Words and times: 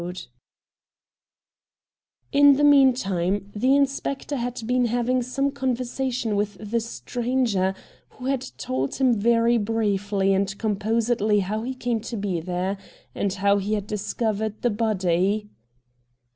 D 0.01 0.03
DIAMONDS 0.03 0.27
In 2.31 2.53
the 2.53 2.63
meantime 2.63 3.51
the 3.55 3.75
inspector 3.75 4.35
had 4.35 4.65
been 4.65 4.85
having 4.85 5.21
some 5.21 5.51
conversation 5.51 6.35
with 6.35 6.55
the 6.59 6.79
stranger, 6.79 7.75
who 8.09 8.25
had 8.25 8.41
told 8.57 8.95
him 8.95 9.13
very 9.13 9.59
briefly 9.59 10.33
and 10.33 10.57
composedly 10.57 11.41
how 11.41 11.61
he 11.61 11.75
came 11.75 11.99
to 11.99 12.17
be 12.17 12.39
there, 12.39 12.79
and 13.13 13.31
how 13.33 13.57
he 13.59 13.75
had 13.75 13.85
discovered 13.85 14.63
the 14.63 14.71
body. 14.71 15.51